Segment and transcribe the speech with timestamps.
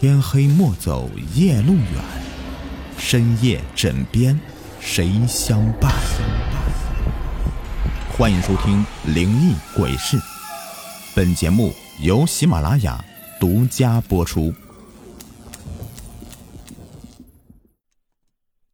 [0.00, 2.04] 天黑莫走夜路远，
[2.98, 4.38] 深夜枕边
[4.78, 5.92] 谁相伴？
[8.08, 10.16] 欢迎收听《灵异鬼事》，
[11.16, 13.04] 本节目由喜马拉雅
[13.40, 14.54] 独家播出。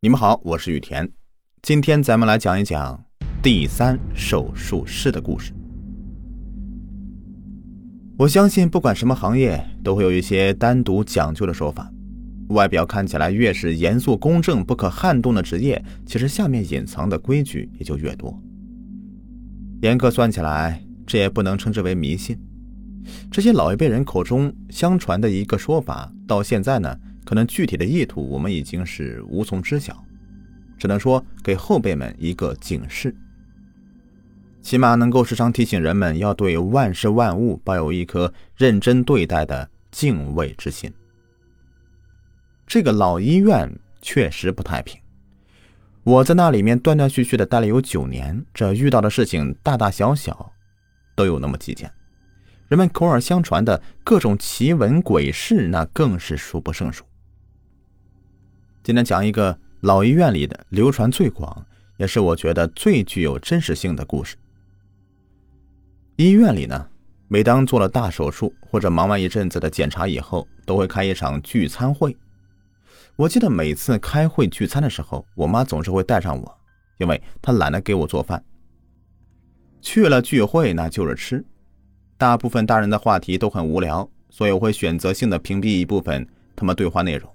[0.00, 1.11] 你们好，我是雨田，
[1.62, 3.02] 今天咱们来讲一讲
[3.43, 5.54] 第三手术室的故事。
[8.16, 11.91] 我相信，不管什么行业，都会有一些单独讲究的说法。
[12.50, 18.41] 外表看起来越是严肃公正、不可撼动的职业，其实下面隐藏的规矩也就越多。
[19.82, 22.38] 严格算起来，这也不能称之为迷信。
[23.32, 30.00] 这些老一辈人口中相传的一个说法，到现在呢，可能具体的意图我们已经是无从知晓，
[30.78, 33.12] 只能说给后辈们一个警示。
[34.64, 40.91] 起码能够时常提醒人们要对万事万物抱有一颗认真对待的敬畏之心。
[42.66, 44.98] 这个老医院确实不太平，
[46.02, 50.50] 我在那里面断断续续的待了有九年，这遇到的事情大大小小
[51.14, 51.92] 都有那么几件，
[52.69, 57.05] 人们口耳相传的各种奇闻鬼事，那更是数不胜数。
[58.83, 61.67] 今天讲一个老医院里的流传最广，
[61.98, 64.34] 也是我觉得最具有真实性的故事。
[66.17, 66.89] 医院里呢，
[67.27, 72.17] 每当做了大手术或者忙完一阵子的检查以后，都会开一场聚餐会。
[73.17, 76.59] 我记得每次开会聚餐的时候，我妈总是会带上我，
[76.98, 78.45] 因为她懒得给我做饭。
[79.81, 81.45] 去了聚会那就是吃，
[82.17, 87.29] 大部分大人的话题都很无聊，所以我会选择性的屏蔽一部分他们对话内容。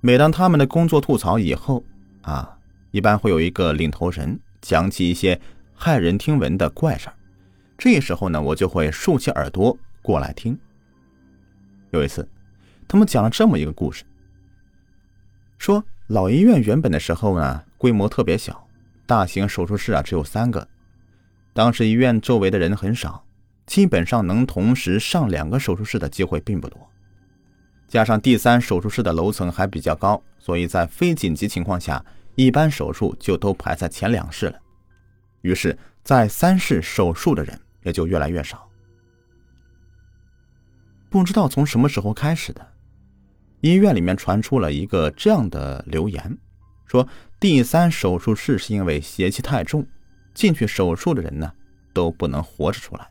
[0.00, 1.84] 每当他们的工作吐槽以后，
[2.22, 2.56] 啊，
[2.90, 5.38] 一般会有一个领头人讲起一些
[5.78, 7.14] 骇人听闻的怪事儿。
[7.76, 10.58] 这时候呢，我就会竖起耳朵过来听。
[11.90, 12.28] 有一次，
[12.88, 14.04] 他们讲了这么一个故事：
[15.58, 18.66] 说老医院原本的时候呢，规模特别小，
[19.06, 20.66] 大型手术室啊只有三个。
[21.52, 23.24] 当时医院周围的人很少，
[23.66, 26.78] 基本上能同时上两个手术室的机会并不多。
[27.86, 32.04] 加上第三手术室的楼层还比较高，所以在非紧急情况下，
[32.34, 34.58] 一般手术就都排在前两室了。
[35.42, 37.60] 于是，在三室手术的人。
[37.84, 38.68] 也就越来越少。
[41.08, 42.66] 不知道从什么时候开始的，
[43.60, 46.36] 医院里面传出了一个这样的流言，
[46.86, 47.06] 说
[47.38, 49.86] 第三手术室是因为邪气太重，
[50.34, 51.52] 进去手术的人呢
[51.92, 53.08] 都不能活着出来。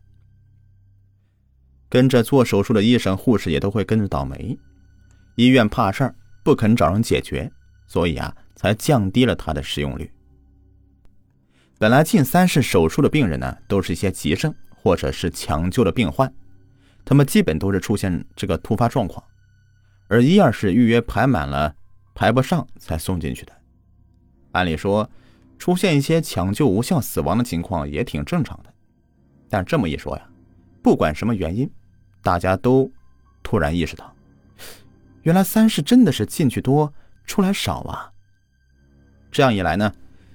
[1.87, 4.57] 跟着做手术的医生、护士也都会跟着倒霉。
[5.35, 7.51] 医院怕事儿，不肯找人解决，
[7.87, 10.11] 所以啊，才降低了它的使用率。
[11.77, 14.53] 本来进三室手术的病人呢，都是一些急症。
[14.85, 16.29] 或者是抢救的病患，
[17.05, 19.23] 他们基本都是出现这个突发状况，
[20.09, 21.73] 而一二室预约排满了，
[22.13, 23.53] 排不上才送进去的。
[24.51, 25.09] 按理说，
[25.57, 28.73] 出现一些抢救无效死亡的情况也挺正常的。
[29.49, 30.29] 但这么一说呀，
[30.81, 31.71] 不管什么原因，
[32.21, 32.91] 大家都
[33.41, 34.13] 突然意识到，
[35.21, 36.93] 原来三室真的是进去多
[37.25, 38.11] 出来少啊。
[39.31, 39.89] 这样一来呢，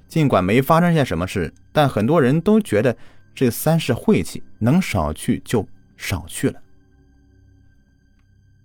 [0.08, 2.96] 尽管没发生些什么事，但很多人都觉得。
[3.34, 5.64] 这三室晦气，能少去就
[5.96, 6.60] 少去了。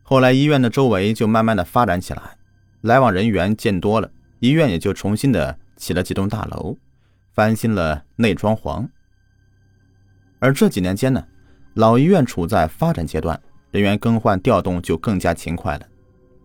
[0.02, 2.36] 后来医院的周围就慢慢的发展起来，
[2.82, 4.10] 来往人员见多了，
[4.40, 6.76] 医院也就重新的起了几栋大楼，
[7.36, 8.88] 翻新了内装潢。
[10.40, 11.24] 而这几年间呢，
[11.76, 13.40] 老医院处在发展阶段，
[13.70, 15.86] 人员更换调动就更加勤快了。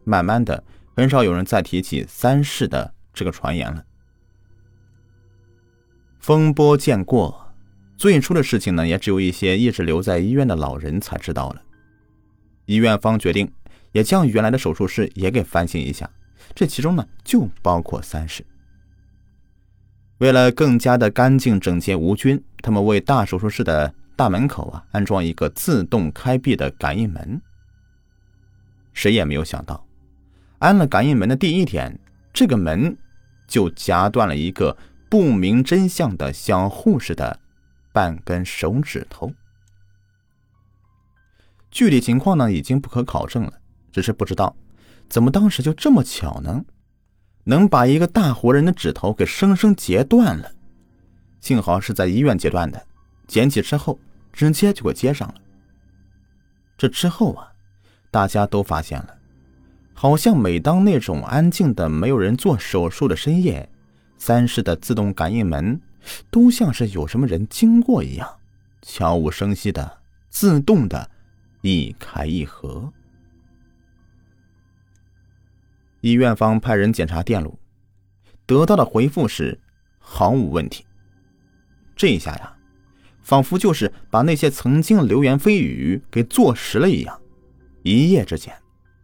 [0.04, 0.62] 慢慢的，
[0.94, 3.82] 很少有人再提起三世的这个传言了。
[6.18, 7.52] 风波渐过。
[7.96, 11.62] 最初的事情呢，也只有一些一直留在医院的老人才知道了。
[12.66, 13.50] 医院方决定，
[13.92, 16.08] 也将原来的手术室也给翻新一下，
[16.54, 18.44] 这其中呢，就包括三室。
[20.18, 27.40] 为了更加的干净整洁无菌，他们为大手术室的大门口啊安装一个自动开闭的感应门。
[28.92, 29.84] 谁也没有想到，
[30.58, 31.98] 安了感应门的第一天，
[32.32, 32.96] 这个门
[33.46, 34.76] 就夹断了一个
[35.08, 37.40] 不明真相的小护士的。
[37.90, 39.32] 半根手指头，
[41.68, 43.52] 具体情况呢已经不可考证了，
[43.90, 44.54] 只是不知道
[45.08, 46.64] 怎么当时就这么巧呢，
[47.42, 50.52] 能把一个大活人的指头给生生截断了。
[51.40, 52.86] 幸好是在医院截断的，
[53.26, 53.98] 捡起之后
[54.32, 55.34] 直接就给接上了。
[56.76, 57.50] 这之后啊，
[58.12, 59.18] 大家都发现了，
[59.92, 63.68] 好像每当那种安静的没有人做手术的深夜，
[64.18, 65.80] 三室的自动感应门。
[66.30, 68.38] 都像是有什么人经过一样，
[68.80, 69.98] 悄无声息的、
[70.30, 71.10] 自动的，
[71.60, 72.90] 一开一合。
[76.00, 77.58] 医院方派人检查电路，
[78.46, 79.58] 得到的回复是
[79.98, 80.86] 毫无问题。
[81.94, 82.56] 这一下呀，
[83.22, 87.20] 仿佛就是把那些曾经流言蜚语给坐实了一样。
[87.82, 88.56] 一夜之间，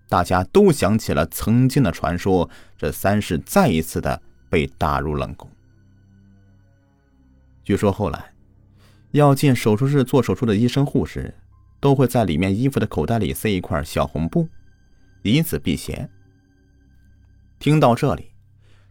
[0.09, 5.51] 大家都想起了曾经的传说，这三世再一次的被打入冷宫。
[7.63, 8.33] 据说后来，
[9.13, 11.35] 要进手术室做手术的医生护士，
[11.81, 14.49] 都会在里面衣服的口袋里塞一块小红布，
[15.23, 16.09] 以此辟邪。
[17.59, 18.33] 听到这里，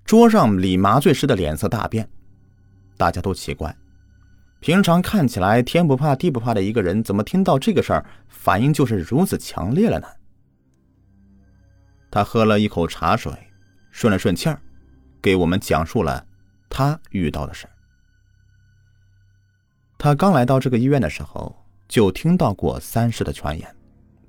[0.05, 2.09] 桌上李麻醉师的脸色大变，
[2.97, 3.75] 大家都奇怪，
[4.59, 10.07] 平常看起来天不怕地不怕的一个人，怎么听到这个事儿反应就是如此强烈了呢？
[12.09, 13.31] 他喝了一口茶水，
[13.91, 14.59] 顺了顺气儿，
[15.23, 16.23] 给我们讲述了
[16.69, 17.65] 他遇到的事
[19.97, 21.55] 他刚来到这个医院的时候，
[21.87, 23.73] 就听到过三世的传言，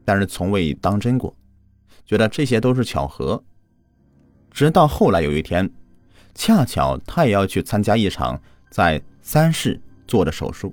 [0.04, 1.36] 但是从未当真过，
[2.06, 3.42] 觉得这些都是巧合。
[4.52, 5.68] 直到后来有一天，
[6.32, 8.40] 恰巧他也要去参加一场
[8.70, 10.72] 在三世做的手术。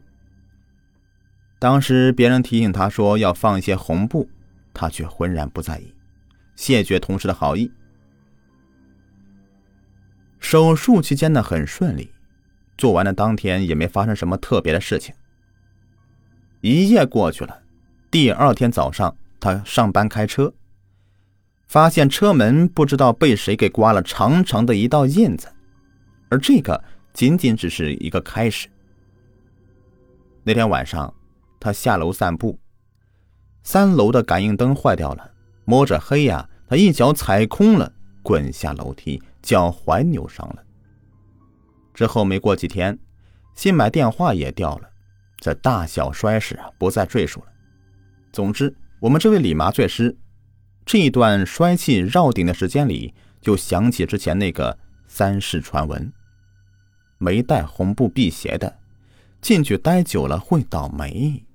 [1.58, 4.30] 当时别人提醒他说要放一些红布，
[4.72, 5.92] 他却浑然不在意，
[6.56, 7.72] 谢绝同事的好意。
[10.52, 12.12] 手术期间呢很顺利，
[12.78, 15.16] 做完的当天也没发生什么特别的事情。
[16.60, 17.58] 一夜过去了，
[18.12, 20.54] 第二天早上他上班开车。
[21.70, 25.48] 发现车门不知道被谁给刮了长长的一道印子，
[26.28, 26.84] 而这个
[27.14, 28.68] 仅仅只是一个开始。
[30.44, 31.14] 那天晚上，
[31.62, 32.60] 他下楼散步，
[33.64, 35.32] 三楼的感应灯坏掉了，
[35.64, 37.90] 摸着黑呀，他一脚踩空了，
[38.22, 40.64] 滚下楼梯，脚踝扭伤了。
[41.94, 42.98] 之后没过几天，
[43.56, 44.90] 新买电话也掉了，
[45.38, 47.48] 这大小衰事啊，不再赘述了。
[48.32, 50.18] 总之，我们这位李麻醉师。
[50.84, 54.78] 这一段衰气绕顶的时间里，就想起之前那个
[55.08, 56.12] 三世传闻：
[57.20, 58.80] 没带红布辟邪的，
[59.42, 61.46] 进去待久了会倒霉。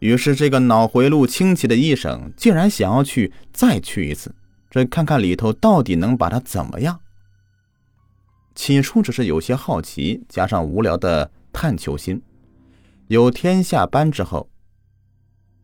[0.00, 4.34] 于是，这个脑回路清奇的医生竟然想要去再去一次，
[4.72, 6.98] 这看看里头到底能把他怎么样。
[8.54, 12.22] 起初只是有些好奇，加上无聊的探求心。
[13.08, 14.48] 有天下班之后，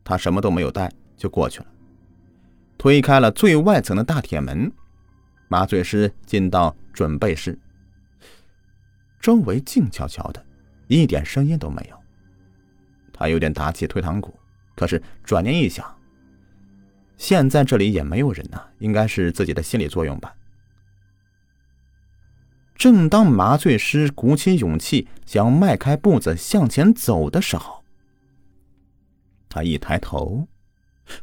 [0.03, 1.65] 他什么都没有带，就过去了。
[2.77, 4.71] 推开了最外层的大铁门，
[5.47, 7.57] 麻醉师进到准备室。
[9.19, 10.45] 周围静悄悄的，
[10.87, 11.97] 一点声音都没有。
[13.11, 14.39] 他有点打起退堂鼓，
[14.75, 15.98] 可是转念一想，
[17.19, 20.33] 现在这里也没有人呐，应该是自己的心理作用吧。
[22.75, 27.83] 正当麻醉师鼓起勇气想迈开步子向前走的时候，
[29.49, 30.47] 他一抬头，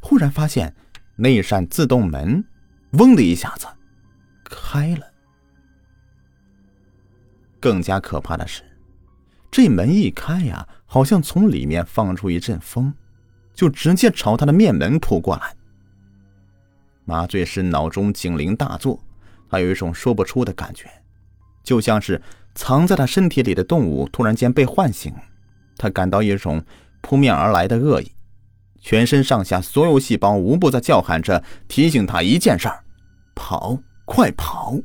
[0.00, 0.72] 忽然发现。
[1.18, 2.44] 那扇自动门，
[2.90, 3.66] 嗡的一下子
[4.44, 5.06] 开了。
[7.58, 8.62] 更加可怕的是，
[9.50, 12.92] 这门一开呀，好像从里面放出一阵风，
[13.54, 15.56] 就直接朝他的面门扑过来。
[17.06, 19.00] 麻醉师脑中警铃大作，
[19.48, 20.90] 他有一种说不出的感觉，
[21.62, 22.20] 就像是
[22.54, 25.14] 藏在他身体里的动物突然间被唤醒，
[25.78, 26.62] 他感到一种
[27.00, 28.10] 扑面而来的恶意。
[28.80, 32.84] 全身上下所有细胞无不在叫喊着，提醒他一件事儿：
[33.34, 34.76] 跑，快跑！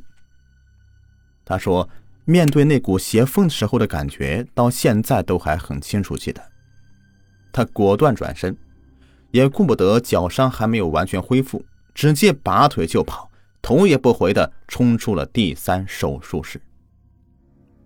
[1.43, 1.89] 他说
[2.25, 6.41] ：“面对那股邪风时候的感觉，到现在都还很清楚记得。”
[7.51, 8.55] 他果断转身，
[9.31, 13.31] 也顾不得脚伤还没有完全恢复，直接拔腿就跑，
[13.62, 16.62] 头也不回的冲出了第三手术室，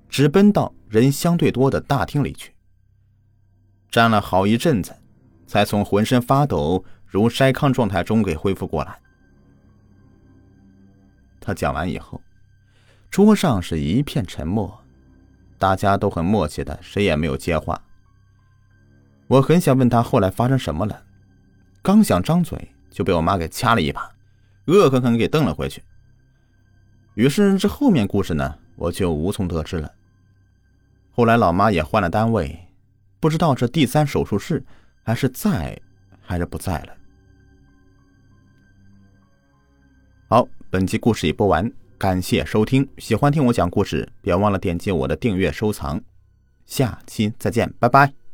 [0.09, 2.53] 直奔到人相对多的大厅里去，
[3.89, 4.95] 站了好一阵子。
[5.47, 8.99] 才从浑身发抖如筛糠状态中给恢复过来。
[11.39, 12.19] 他讲完以后，
[13.11, 14.83] 桌上是一片沉默，
[15.59, 17.79] 大家都很默契的，谁也没有接话。
[19.27, 21.03] 我很想问他后来发生什么了，
[21.83, 24.09] 刚想张嘴，就被我妈给掐了一把，
[24.67, 25.83] 恶狠狠给瞪了回去。
[27.15, 29.91] 于是这后面故事呢，我就无从得知了。
[31.11, 32.57] 后来老妈也换了单位，
[33.19, 34.63] 不知道这第三手术室。
[35.07, 35.79] 还是在，
[36.19, 36.97] 还是不在了。
[40.27, 42.89] 好，本期故事已播完，感谢收听。
[42.97, 46.01] 喜欢听我讲故事，别忘了点击我的订阅收藏。
[46.65, 48.24] 下期再见，拜拜。